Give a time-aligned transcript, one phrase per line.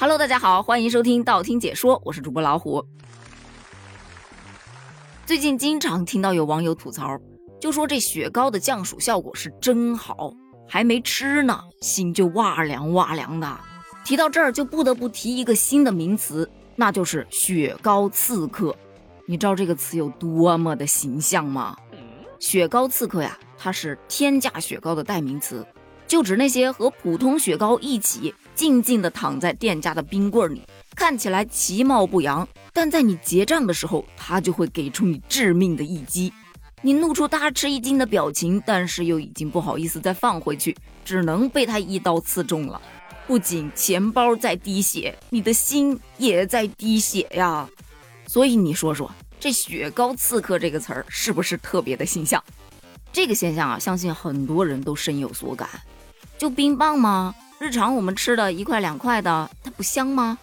[0.00, 2.82] Hello，大家好，欢迎收听道听解说，我是主播老虎。
[5.26, 7.18] 最近经常听到有网友吐槽，
[7.60, 10.32] 就说这雪糕的降暑效果是真好，
[10.66, 13.60] 还没吃呢，心就哇凉哇凉的。
[14.02, 18.74] 提到这儿，就不得不提一个新的名词，那就是雪糕刺客。
[19.26, 21.76] 你知道这个词有多么的形象吗？
[22.38, 25.62] 雪糕刺客呀，它是天价雪糕的代名词。
[26.06, 30.60] 就指那些和普通雪糕一起静静地躺在店家的冰棍里，
[30.94, 36.30] 看起来其貌不扬，但在你结账的时候，他就会给出你致命的一击。
[36.82, 42.78] 你露出大吃一惊的表情，但是又已经不好意思再放回去，只能被他一刀刺中了。
[43.26, 47.66] 不仅钱包在滴血，你的心也在滴血呀。
[48.26, 52.44] 所以你说说，这“雪糕刺客”这个词儿是不是特别的形象？
[53.10, 55.66] 这个现象啊，相信很多人都深有所感。
[56.36, 57.34] 就冰棒吗？
[57.60, 60.38] 日常我们吃的一块两块的，它不香吗？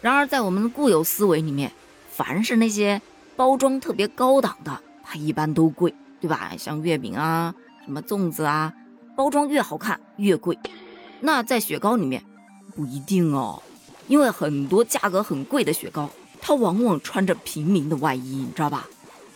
[0.00, 1.72] 然而在我们的固有思维里面，
[2.12, 3.02] 凡是那些
[3.34, 6.52] 包装特别高档的，它一般都贵，对吧？
[6.56, 7.52] 像月饼啊，
[7.84, 8.72] 什么粽子啊，
[9.16, 10.56] 包装越好看越贵。
[11.18, 12.22] 那在雪糕里面
[12.76, 13.60] 不一定哦，
[14.06, 16.08] 因为很多价格很贵的雪糕，
[16.40, 18.86] 它往往穿着平民的外衣，你知道吧？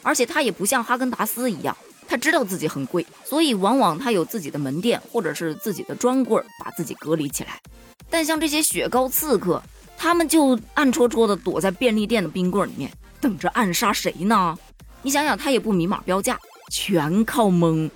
[0.05, 1.77] 而且它也不像哈根达斯一样。
[2.09, 7.61] 他知道自己很贵，所以往往他有自己的门店或者是自己的专柜，把自己隔离起来。
[8.09, 9.63] 但像这些雪糕刺客，
[9.99, 12.91] 他们就暗戳戳的躲在便利店的冰棍里面，
[13.21, 14.57] 等着暗杀谁呢？
[15.03, 16.39] 你想想，他也不明码标价，
[16.71, 17.91] 全靠蒙。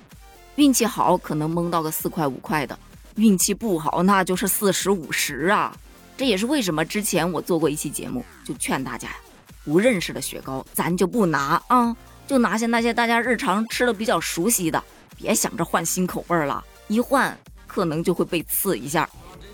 [0.56, 2.78] 运气好可能蒙到个四块五块的，
[3.16, 5.74] 运气不好那就是四十五十啊。
[6.16, 9.16] 这也是为什么之前我做过一期节目，就劝大家呀，
[9.64, 11.96] 不认识的雪糕咱就不拿啊。
[12.30, 14.80] 就拿下那些大家日常吃的比较熟悉的，
[15.16, 17.36] 别想着换新口味了，一换
[17.66, 19.10] 可能就会被刺一下。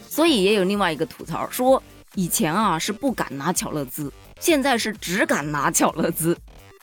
[0.06, 1.82] 所以也有另外一个吐槽说，
[2.16, 6.36] 以前啊是不敢拿巧乐兹，现在是只敢拿巧乐兹。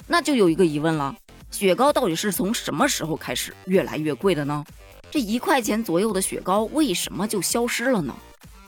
[0.07, 1.15] 那就有一个疑问了，
[1.51, 4.65] 雪糕到底是从什么时候开始越来越贵的呢？
[5.11, 8.15] 这一块钱左右的雪糕为什么就消失了呢？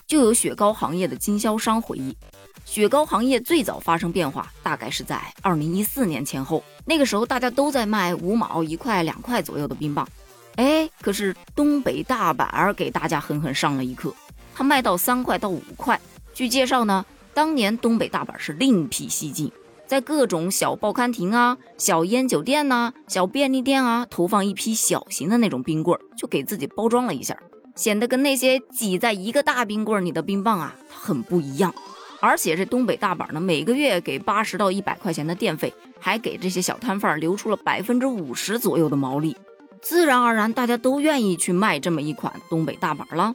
[0.07, 2.15] 就有雪糕行业的经销商回忆。
[2.63, 6.63] 雪糕行业最早发生变化，大概是在二零一四年前后。
[6.85, 10.07] 那个时候，大家都在卖五毛、一块、两块左右的冰棒。
[10.55, 14.13] 哎，可是东北大板儿给大家狠狠上了一课，
[14.53, 15.99] 它卖到三块到五块。
[16.33, 19.51] 据介绍呢，当年东北大板是另辟蹊径，
[19.85, 27.37] 在各种小报刊亭啊、小烟酒店呐、小便利店啊，投放一批小型的那种冰棍儿，就给自己包装了一下，
[27.75, 31.73] 显得跟那些挤在一个大冰棍里的冰棒啊，很不一样。
[32.21, 39.35] 而且这东北大板呢，每个月给八十到一百块钱的电费，还给这些小摊贩留出了百分之五十左右的毛利，
[39.81, 43.33] 自然而然大家都愿意去卖这么一款东北大板了。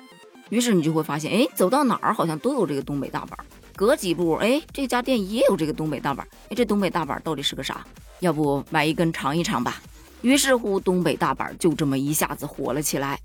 [0.48, 3.38] 于是你就会发现，哎，走到哪儿好像都有这个东北大板，
[3.76, 7.86] 隔几步，哎，这家店也有这个东北大板，哎，这东北大板到底是个啥？
[8.18, 9.80] 要不买一根尝一尝吧？
[10.22, 13.20] 于是乎，东北大板就这么一下子火了起来。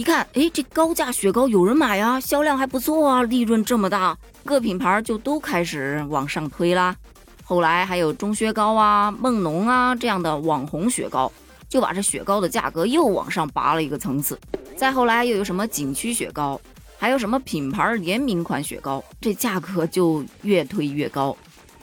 [0.00, 4.16] 一看，哎，这高价雪糕有人买啊，销量还不错啊，利润这么大，
[4.46, 6.96] 各品牌就都开始往上推啦。
[7.44, 11.30] 后来还有钟薛高啊、梦龙啊这样的网红雪糕，
[11.68, 14.40] 就把这雪糕的价格又往上拔了一个层次。
[14.74, 16.58] 再后来又有什么景区雪糕，
[16.96, 21.36] 还有什么品牌联名款雪糕，这价格就越推越高。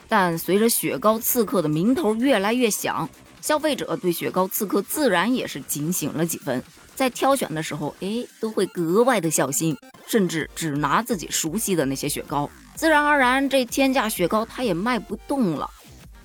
[0.07, 3.07] 但随着雪糕刺客的名头越来越响，
[3.47, 6.61] 消费者对雪糕刺客自然也是警醒了几分。
[6.95, 9.73] 在挑选的时候，哎，都会格外的小心，
[10.05, 12.49] 甚至只拿自己熟悉的那些雪糕。
[12.75, 15.69] 自然而然，这天价雪糕它也卖不动了。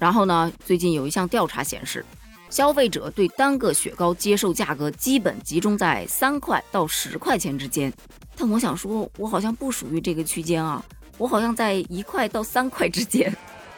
[0.00, 2.04] 然后呢，最近有一项调查显示，
[2.50, 7.92] 消费者对单个雪糕接受价格基本集中在三块到十块钱之间。
[8.36, 10.84] 但我想说，我好像不属于这个区间啊，
[11.18, 13.32] 我好像在一块到三块之间。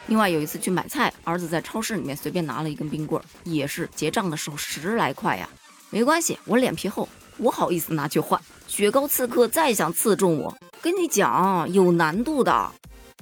[0.07, 5.49] 另外有一次去买菜，儿子在超市里面随便拿了一根冰棍，也是结账的时候十来块呀。
[5.89, 7.07] 没关系，我脸皮厚，
[7.37, 8.39] 我好意思拿去换。
[8.67, 12.71] 雪糕刺客再想刺中我，跟你讲有难度的。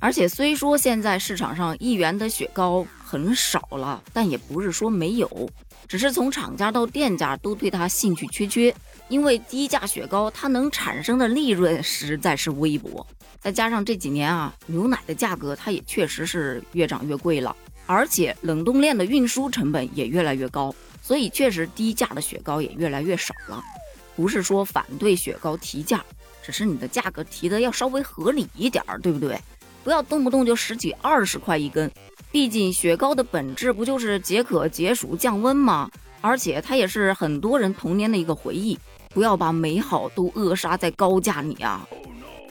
[0.01, 5.47] 而且虽说现在市场上一元的雪糕很少了，但也不是说没有，
[5.87, 8.75] 只是从厂家到店家都对它兴趣缺缺。
[9.07, 13.05] 因为低价雪糕它能产生的利润实在是微薄，
[13.39, 17.55] 再加上这几年啊牛奶的价格它也确实是越涨越贵了，
[17.85, 20.73] 而且冷冻链的运输成本也越来越高。
[21.03, 23.63] 所以确实低价的雪糕也越来越少了，
[24.15, 26.03] 不是说反对雪糕提价，
[26.41, 29.39] 只是你的价格提的要稍微合理一点儿，对不对？
[29.83, 31.91] 不要动不动就十几二十块一根，
[32.33, 35.87] 毕竟雪糕的本质不就是解渴解暑降温吗？
[36.19, 38.75] 而且它也是很多人童年的一个回忆，
[39.13, 41.87] 不要把美好都扼杀在高价里啊！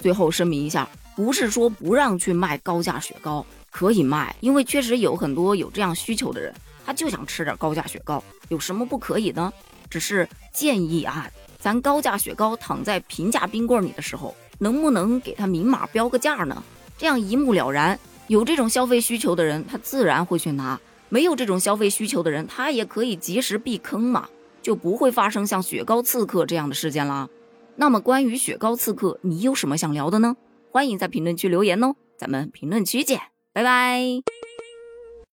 [0.00, 6.54] 最后声明一下，不是说不让去卖高价雪糕，可以卖，因为确实有很多有这样需求的人，
[6.86, 9.52] 他就想吃点高价雪糕，有什么不可以呢？
[9.90, 11.28] 只是建议啊，
[11.58, 16.62] 咱高价雪糕躺在平价冰棍里的时候，能不能给它明码标个价呢？
[16.96, 17.98] 这样一目了然。
[18.28, 20.78] 有这种消费需求的人，他自然会去拿；
[21.08, 24.28] 没有这种消费需求的人，他也可以及时避坑嘛，
[24.62, 27.28] 就不会发生像雪糕刺客这样的事件啦。
[27.76, 30.36] 那么关于雪糕刺客，你有什么想聊的呢？
[30.70, 33.20] 欢迎在评论区留言哦，咱们评论区见，
[33.52, 34.51] 拜拜。